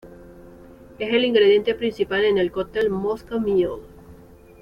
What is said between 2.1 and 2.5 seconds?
en